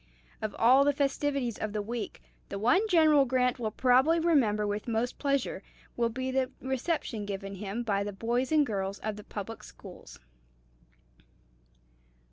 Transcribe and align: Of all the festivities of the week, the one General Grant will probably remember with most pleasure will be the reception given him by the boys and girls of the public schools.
Of 0.41 0.55
all 0.57 0.83
the 0.83 0.93
festivities 0.93 1.59
of 1.59 1.73
the 1.73 1.81
week, 1.83 2.23
the 2.49 2.57
one 2.57 2.87
General 2.87 3.23
Grant 3.23 3.59
will 3.59 3.69
probably 3.69 4.19
remember 4.19 4.65
with 4.65 4.87
most 4.87 5.19
pleasure 5.19 5.61
will 5.95 6.09
be 6.09 6.31
the 6.31 6.49
reception 6.59 7.23
given 7.23 7.53
him 7.53 7.83
by 7.83 8.03
the 8.03 8.11
boys 8.11 8.51
and 8.51 8.65
girls 8.65 8.97
of 9.01 9.15
the 9.15 9.23
public 9.23 9.61
schools. 9.61 10.19